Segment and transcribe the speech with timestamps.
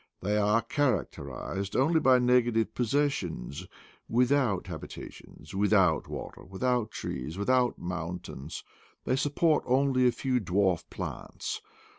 [0.21, 3.67] They are character ized only by negative possessions;
[4.09, 8.63] without habita tions, without water, without trees, without moun tains,
[9.03, 11.61] they support only a few dwarf plants.